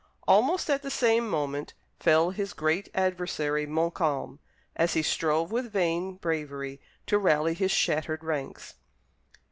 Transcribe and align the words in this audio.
Almost 0.27 0.67
at 0.67 0.81
the 0.81 0.89
same 0.89 1.29
moment 1.29 1.75
fell 1.99 2.31
his 2.31 2.53
great 2.53 2.89
adversary, 2.95 3.67
Montcalm, 3.67 4.39
as 4.75 4.93
he 4.95 5.03
strove 5.03 5.51
with 5.51 5.71
vain 5.71 6.15
bravery 6.15 6.81
to 7.05 7.19
rally 7.19 7.53
his 7.53 7.69
shattered 7.69 8.23
ranks. 8.23 8.73